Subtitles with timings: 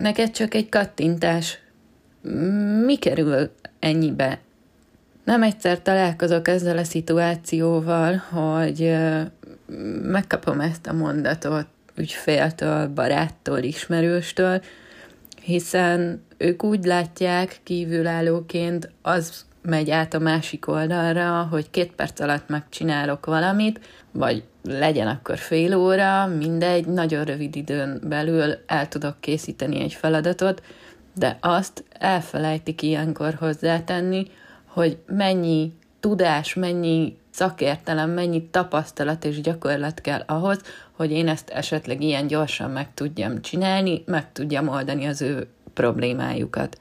[0.00, 1.58] neked csak egy kattintás.
[2.84, 4.38] Mi kerül ennyibe?
[5.24, 8.96] Nem egyszer találkozok ezzel a szituációval, hogy
[10.02, 11.66] megkapom ezt a mondatot
[11.96, 14.62] ügyféltől, baráttól, ismerőstől,
[15.42, 22.48] hiszen ők úgy látják kívülállóként, az megy át a másik oldalra, hogy két perc alatt
[22.48, 23.80] megcsinálok valamit,
[24.12, 30.62] vagy legyen akkor fél óra, mindegy, nagyon rövid időn belül el tudok készíteni egy feladatot,
[31.14, 34.26] de azt elfelejtik ilyenkor hozzátenni,
[34.66, 42.02] hogy mennyi tudás, mennyi szakértelem, mennyi tapasztalat és gyakorlat kell ahhoz, hogy én ezt esetleg
[42.02, 46.78] ilyen gyorsan meg tudjam csinálni, meg tudjam oldani az ő problémájukat.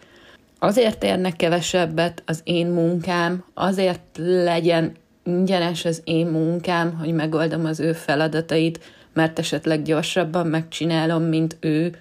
[0.60, 4.02] Azért érnek kevesebbet az én munkám, azért
[4.44, 4.92] legyen
[5.24, 8.80] ingyenes az én munkám, hogy megoldom az ő feladatait,
[9.14, 11.96] mert esetleg gyorsabban megcsinálom, mint ő.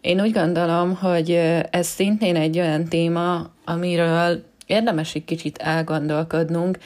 [0.00, 1.30] Én úgy gondolom, hogy
[1.70, 6.78] ez szintén egy olyan téma, amiről érdemes egy kicsit elgondolkodnunk,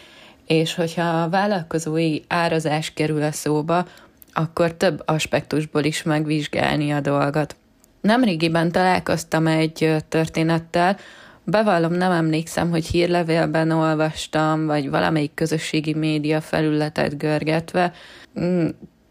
[0.47, 3.87] és hogyha a vállalkozói árazás kerül a szóba,
[4.33, 7.57] akkor több aspektusból is megvizsgálni a dolgot.
[8.03, 10.97] Nemrégiben találkoztam egy történettel,
[11.45, 17.93] bevallom, nem emlékszem, hogy hírlevélben olvastam, vagy valamelyik közösségi média felületet görgetve,
[18.41, 18.67] mm,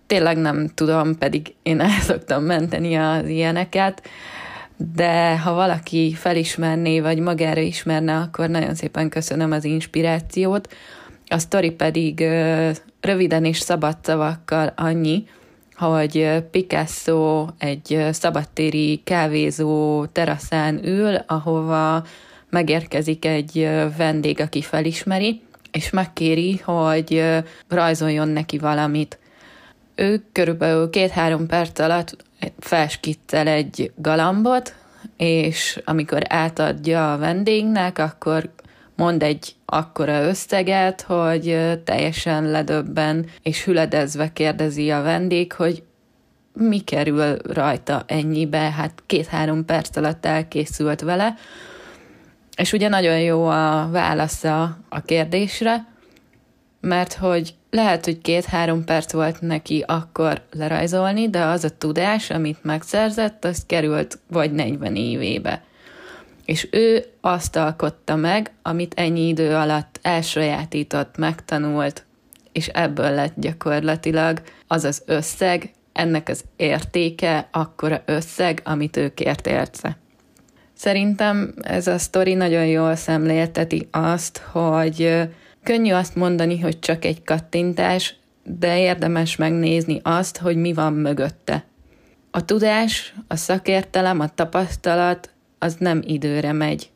[0.07, 4.07] tényleg nem tudom, pedig én el szoktam menteni az ilyeneket,
[4.93, 10.73] de ha valaki felismerné, vagy magára ismerne, akkor nagyon szépen köszönöm az inspirációt.
[11.27, 12.23] A sztori pedig
[13.01, 15.27] röviden és szabad szavakkal annyi,
[15.81, 22.03] hogy Picasso egy szabadtéri kávézó teraszán ül, ahova
[22.49, 27.23] megérkezik egy vendég, aki felismeri, és megkéri, hogy
[27.67, 29.19] rajzoljon neki valamit.
[29.95, 32.15] Ő körülbelül két-három perc alatt
[32.59, 34.75] felskiccel egy galambot,
[35.17, 38.49] és amikor átadja a vendégnek, akkor
[39.01, 45.83] mond egy akkora összeget, hogy teljesen ledöbben és hüledezve kérdezi a vendég, hogy
[46.53, 51.35] mi kerül rajta ennyibe, hát két-három perc alatt elkészült vele,
[52.57, 55.85] és ugye nagyon jó a válasza a kérdésre,
[56.81, 62.63] mert hogy lehet, hogy két-három perc volt neki akkor lerajzolni, de az a tudás, amit
[62.63, 65.61] megszerzett, az került vagy 40 évébe
[66.45, 72.05] és ő azt alkotta meg, amit ennyi idő alatt elsajátított, megtanult,
[72.51, 79.47] és ebből lett gyakorlatilag az az összeg, ennek az értéke akkora összeg, amit ő kért
[79.47, 79.97] érte.
[80.73, 85.29] Szerintem ez a sztori nagyon jól szemlélteti azt, hogy
[85.63, 91.65] könnyű azt mondani, hogy csak egy kattintás, de érdemes megnézni azt, hogy mi van mögötte.
[92.31, 95.29] A tudás, a szakértelem, a tapasztalat
[95.63, 96.89] az nem időre megy.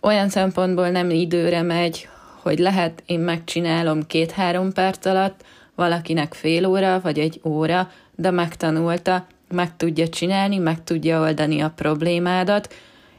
[0.00, 2.08] Olyan szempontból nem időre megy,
[2.42, 5.44] hogy lehet én megcsinálom két-három perc alatt,
[5.74, 11.72] valakinek fél óra vagy egy óra, de megtanulta, meg tudja csinálni, meg tudja oldani a
[11.76, 12.74] problémádat,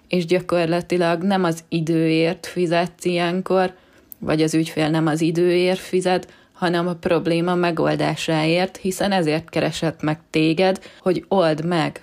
[0.08, 3.74] és gyakorlatilag nem az időért fizetsz ilyenkor,
[4.20, 10.20] vagy az ügyfél nem az időért fizet, hanem a probléma megoldásáért, hiszen ezért keresett meg
[10.30, 12.02] téged, hogy old meg,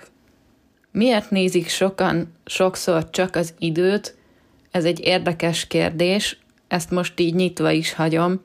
[0.93, 4.15] Miért nézik sokan sokszor csak az időt?
[4.71, 8.41] Ez egy érdekes kérdés, ezt most így nyitva is hagyom.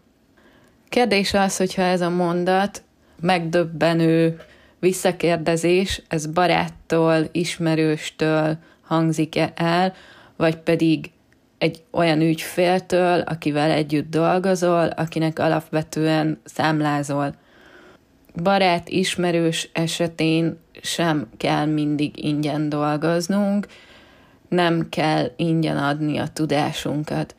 [0.89, 2.83] Kérdés az, hogyha ez a mondat
[3.21, 4.41] megdöbbenő
[4.79, 9.95] visszakérdezés, ez baráttól, ismerőstől hangzik-e el,
[10.37, 11.11] vagy pedig
[11.59, 17.35] egy olyan ügyféltől, akivel együtt dolgozol, akinek alapvetően számlázol.
[18.43, 23.67] Barát, ismerős esetén sem kell mindig ingyen dolgoznunk,
[24.49, 27.35] nem kell ingyen adni a tudásunkat.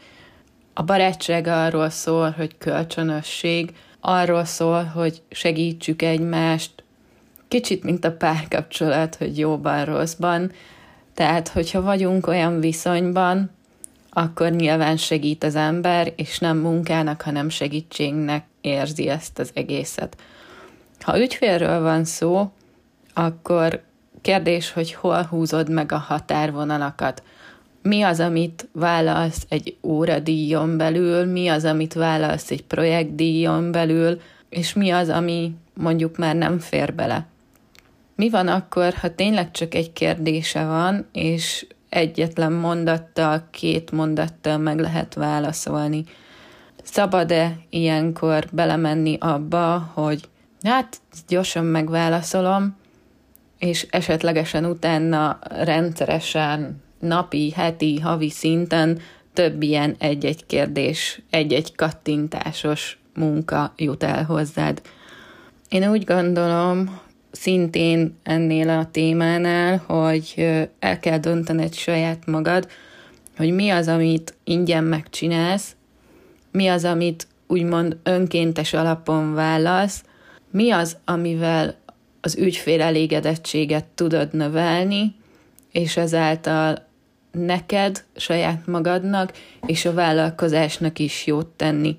[0.74, 6.84] A barátság arról szól, hogy kölcsönösség, arról szól, hogy segítsük egymást,
[7.48, 10.52] kicsit, mint a párkapcsolat, hogy jóban, rosszban.
[11.14, 13.52] Tehát, hogyha vagyunk olyan viszonyban,
[14.10, 20.18] akkor nyilván segít az ember, és nem munkának, hanem segítségnek érzi ezt az egészet.
[21.00, 22.52] Ha ügyfélről van szó,
[23.14, 23.84] akkor
[24.22, 27.24] kérdés, hogy hol húzod meg a határvonalakat.
[27.82, 34.74] Mi az, amit vállalsz egy óradíjon belül, mi az, amit vállalsz egy projektdíjon belül, és
[34.74, 37.26] mi az, ami mondjuk már nem fér bele.
[38.16, 44.80] Mi van akkor, ha tényleg csak egy kérdése van, és egyetlen mondattal, két mondattal meg
[44.80, 46.04] lehet válaszolni?
[46.84, 50.30] Szabad-e ilyenkor belemenni abba, hogy
[50.64, 50.98] hát
[51.28, 52.78] gyorsan megválaszolom,
[53.60, 59.00] és esetlegesen utána rendszeresen napi, heti, havi szinten
[59.34, 64.82] több ilyen egy-egy kérdés, egy-egy kattintásos munka jut el hozzád.
[65.70, 67.00] Én úgy gondolom,
[67.32, 70.34] szintén ennél a témánál, hogy
[70.80, 72.68] el kell döntened saját magad,
[73.38, 75.76] hogy mi az, amit ingyen megcsinálsz,
[76.52, 80.04] mi az, amit úgymond önkéntes alapon válasz,
[80.52, 81.76] mi az, amivel
[82.22, 85.16] az ügyfél elégedettséget tudod növelni,
[85.72, 86.88] és ezáltal
[87.32, 89.34] neked, saját magadnak
[89.66, 91.98] és a vállalkozásnak is jót tenni.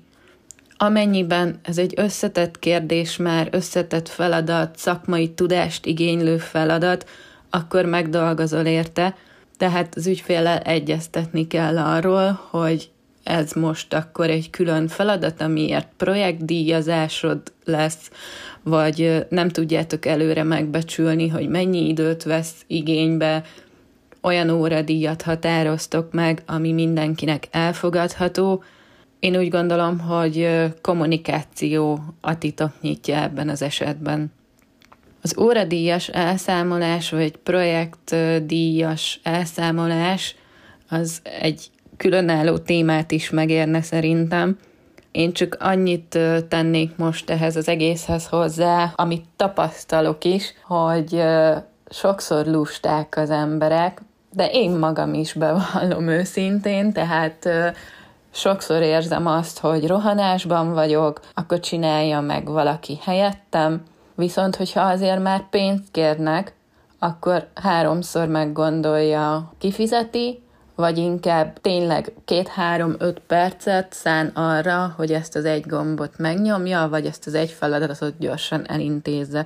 [0.77, 7.09] Amennyiben ez egy összetett kérdés már, összetett feladat, szakmai tudást igénylő feladat,
[7.49, 9.15] akkor megdolgozol érte,
[9.57, 12.89] tehát az ügyféllel egyeztetni kell arról, hogy
[13.23, 18.11] ez most akkor egy külön feladat, amiért projektdíjazásod lesz,
[18.63, 23.43] vagy nem tudjátok előre megbecsülni, hogy mennyi időt vesz igénybe,
[24.21, 28.63] olyan óradíjat határoztok meg, ami mindenkinek elfogadható.
[29.19, 30.49] Én úgy gondolom, hogy
[30.81, 34.31] kommunikáció a titok nyitja ebben az esetben.
[35.21, 40.35] Az óradíjas elszámolás, vagy projektdíjas elszámolás
[40.89, 41.69] az egy
[42.01, 44.57] különálló témát is megérne szerintem.
[45.11, 51.23] Én csak annyit tennék most ehhez az egészhez hozzá, amit tapasztalok is, hogy
[51.89, 54.01] sokszor lusták az emberek,
[54.33, 57.49] de én magam is bevallom őszintén, tehát
[58.31, 63.83] sokszor érzem azt, hogy rohanásban vagyok, akkor csinálja meg valaki helyettem,
[64.15, 66.53] viszont hogyha azért már pénzt kérnek,
[66.99, 70.41] akkor háromszor meggondolja, kifizeti,
[70.81, 77.27] vagy inkább tényleg két-három-öt percet szán arra, hogy ezt az egy gombot megnyomja, vagy ezt
[77.27, 79.45] az egy feladatot gyorsan elintézze.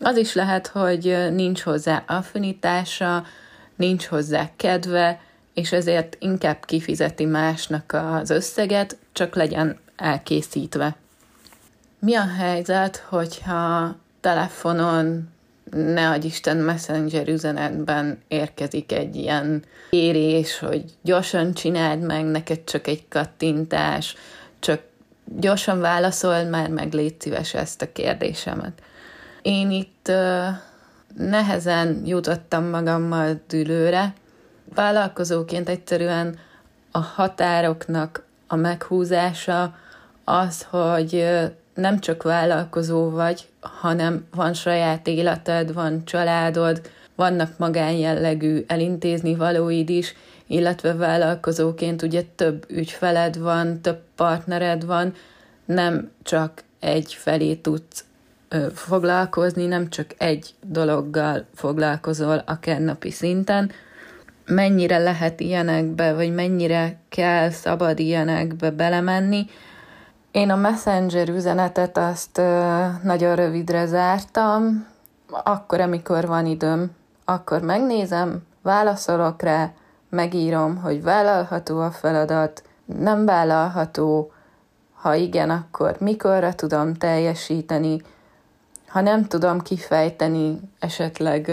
[0.00, 3.24] Az is lehet, hogy nincs hozzá affinitása,
[3.76, 5.20] nincs hozzá kedve,
[5.54, 10.96] és ezért inkább kifizeti másnak az összeget, csak legyen elkészítve.
[11.98, 15.28] Mi a helyzet, hogyha telefonon,
[15.72, 22.86] ne adj Isten messenger üzenetben érkezik egy ilyen kérés, hogy gyorsan csináld meg, neked csak
[22.86, 24.16] egy kattintás,
[24.58, 24.80] csak
[25.24, 28.82] gyorsan válaszold már meg, légy szíves ezt a kérdésemet.
[29.42, 30.46] Én itt uh,
[31.16, 34.12] nehezen jutottam magammal dülőre.
[34.74, 36.38] Vállalkozóként egyszerűen
[36.90, 39.74] a határoknak a meghúzása
[40.24, 41.26] az, hogy
[41.74, 46.80] nem csak vállalkozó vagy, hanem van saját életed, van családod,
[47.14, 50.14] vannak magánjellegű elintézni valóid is,
[50.46, 55.14] illetve vállalkozóként ugye több ügyfeled van, több partnered van,
[55.64, 58.04] nem csak egy felé tudsz
[58.48, 63.70] ö, foglalkozni, nem csak egy dologgal foglalkozol akár napi szinten,
[64.46, 69.46] mennyire lehet ilyenekbe, vagy mennyire kell, szabad ilyenekbe belemenni.
[70.32, 72.36] Én a Messenger üzenetet azt
[73.02, 74.86] nagyon rövidre zártam,
[75.44, 76.90] akkor, amikor van időm,
[77.24, 79.70] akkor megnézem, válaszolok rá,
[80.08, 84.32] megírom, hogy vállalható a feladat, nem vállalható,
[84.94, 88.02] ha igen, akkor mikorra tudom teljesíteni,
[88.88, 91.52] ha nem tudom kifejteni, esetleg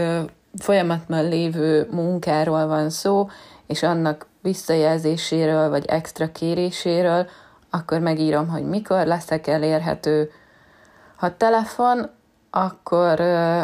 [0.58, 3.30] folyamatban lévő munkáról van szó,
[3.68, 7.28] és annak visszajelzéséről vagy extra kéréséről,
[7.70, 10.32] akkor megírom, hogy mikor leszek elérhető.
[11.16, 12.10] Ha telefon,
[12.52, 13.20] akkor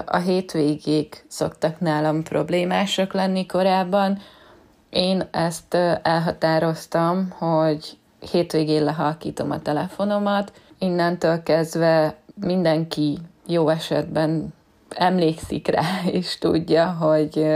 [0.05, 4.19] a hétvégék szoktak nálam problémások lenni korábban.
[4.89, 7.97] Én ezt elhatároztam, hogy
[8.31, 14.53] hétvégén lehalkítom a telefonomat, innentől kezdve mindenki jó esetben
[14.89, 17.47] emlékszik rá, és tudja, hogy,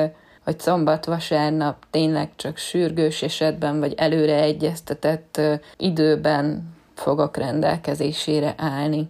[0.50, 5.41] hogy szombat-vasárnap tényleg csak sürgős esetben, vagy előre egyeztetett
[5.77, 9.10] időben fogok rendelkezésére állni.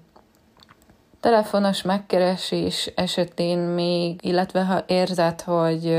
[1.20, 5.98] Telefonos megkeresés esetén még, illetve ha érzed, hogy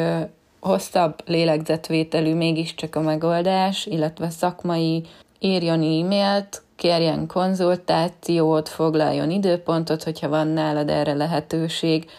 [0.61, 5.05] hosszabb lélegzetvételű mégiscsak a megoldás, illetve szakmai
[5.39, 12.11] írjon e-mailt, kérjen konzultációt, foglaljon időpontot, hogyha van nálad erre lehetőség.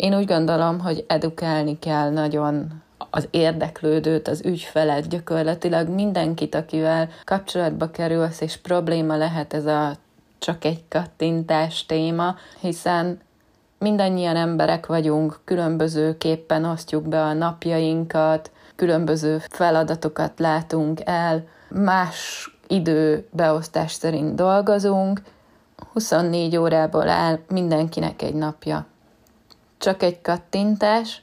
[0.00, 7.90] Én úgy gondolom, hogy edukálni kell nagyon az érdeklődőt, az ügyfelet, gyakorlatilag mindenkit, akivel kapcsolatba
[7.90, 9.92] kerülsz, és probléma lehet ez a
[10.38, 13.20] csak egy kattintás téma, hiszen
[13.78, 24.34] mindannyian emberek vagyunk, különbözőképpen osztjuk be a napjainkat, különböző feladatokat látunk el, más időbeosztás szerint
[24.34, 25.22] dolgozunk,
[25.92, 28.86] 24 órából áll mindenkinek egy napja.
[29.80, 31.22] Csak egy kattintás,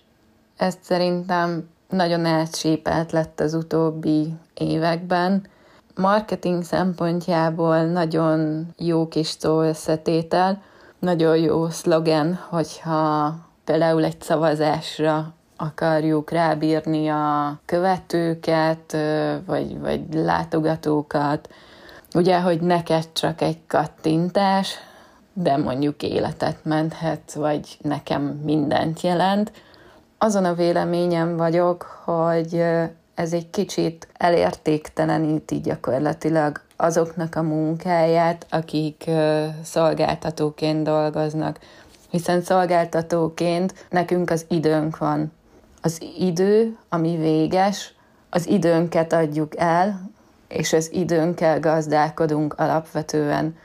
[0.57, 5.47] ez szerintem nagyon elcsépelt lett az utóbbi években.
[5.95, 10.61] Marketing szempontjából nagyon jó kis szó összetétel,
[10.99, 13.35] nagyon jó szlogen, hogyha
[13.65, 18.97] például egy szavazásra akarjuk rábírni a követőket,
[19.45, 21.49] vagy, vagy látogatókat.
[22.13, 24.75] Ugye, hogy neked csak egy kattintás,
[25.39, 29.51] de mondjuk életet menthet, vagy nekem mindent jelent.
[30.17, 32.63] Azon a véleményem vagyok, hogy
[33.15, 39.09] ez egy kicsit elértékteleníti gyakorlatilag azoknak a munkáját, akik
[39.63, 41.59] szolgáltatóként dolgoznak.
[42.09, 45.31] Hiszen szolgáltatóként nekünk az időnk van.
[45.81, 47.93] Az idő, ami véges,
[48.29, 50.09] az időnket adjuk el,
[50.47, 53.55] és az időnkkel gazdálkodunk alapvetően.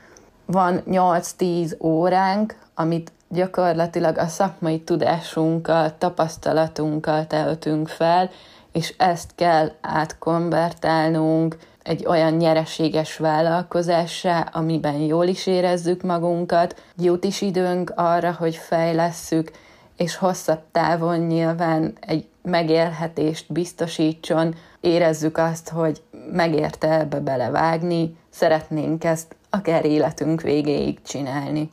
[0.45, 8.29] Van 8-10 óránk, amit gyakorlatilag a szakmai tudásunkkal, tapasztalatunkkal töltünk fel,
[8.71, 17.41] és ezt kell átkonvertálnunk egy olyan nyereséges vállalkozásra, amiben jól is érezzük magunkat, jut is
[17.41, 19.51] időnk arra, hogy fejlesszük,
[19.97, 29.35] és hosszabb távon nyilván egy megélhetést biztosítson, érezzük azt, hogy megérte ebbe belevágni, szeretnénk ezt
[29.53, 31.71] akár életünk végéig csinálni.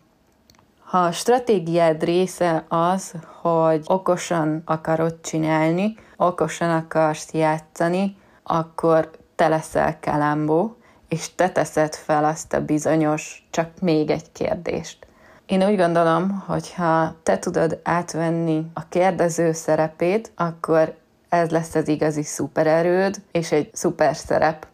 [0.84, 9.98] Ha a stratégiád része az, hogy okosan akarod csinálni, okosan akarsz játszani, akkor te leszel
[10.00, 10.76] Kalambó,
[11.08, 15.06] és te teszed fel azt a bizonyos, csak még egy kérdést.
[15.46, 20.96] Én úgy gondolom, hogy ha te tudod átvenni a kérdező szerepét, akkor
[21.28, 24.66] ez lesz az igazi szupererőd, és egy szuper szerep.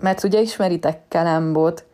[0.00, 1.84] Mert ugye ismeritek Kalambót,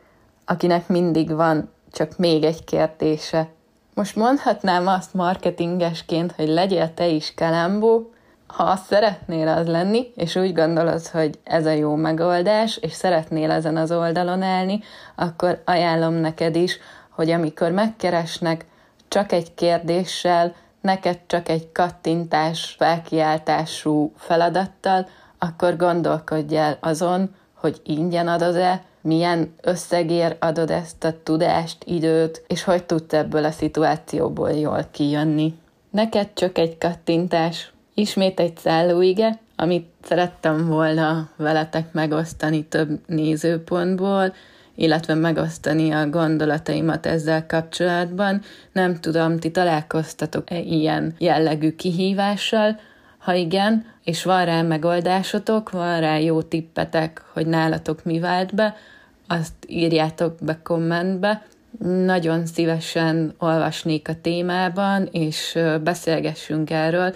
[0.44, 3.48] akinek mindig van csak még egy kérdése.
[3.94, 8.12] Most mondhatnám azt marketingesként, hogy legyél te is Kalambó,
[8.46, 13.50] ha azt szeretnél az lenni, és úgy gondolod, hogy ez a jó megoldás, és szeretnél
[13.50, 14.80] ezen az oldalon állni,
[15.14, 16.78] akkor ajánlom neked is,
[17.10, 18.66] hogy amikor megkeresnek
[19.08, 25.08] csak egy kérdéssel, neked csak egy kattintás, felkiáltású feladattal,
[25.38, 32.64] akkor gondolkodj el azon, hogy ingyen adod-e, milyen összegér adod ezt a tudást, időt, és
[32.64, 35.54] hogy tudsz ebből a szituációból jól kijönni.
[35.90, 44.32] Neked csak egy kattintás, ismét egy szállóige, amit szerettem volna veletek megosztani több nézőpontból,
[44.74, 48.42] illetve megosztani a gondolataimat ezzel kapcsolatban.
[48.72, 52.80] Nem tudom, ti találkoztatok-e ilyen jellegű kihívással?
[53.18, 58.76] Ha igen, és van rá megoldásotok, van rá jó tippetek, hogy nálatok mi vált be,
[59.26, 61.46] azt írjátok be kommentbe.
[62.04, 67.14] Nagyon szívesen olvasnék a témában, és beszélgessünk erről.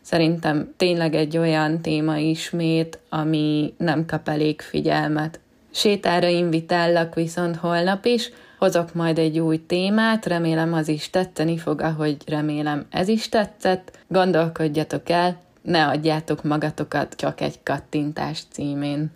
[0.00, 5.40] Szerintem tényleg egy olyan téma ismét, ami nem kap elég figyelmet.
[5.70, 11.80] Sétára invitállak viszont holnap is, hozok majd egy új témát, remélem az is tetszeni fog,
[11.80, 13.98] ahogy remélem ez is tetszett.
[14.08, 19.10] Gondolkodjatok el, ne adjátok magatokat csak egy kattintás címén.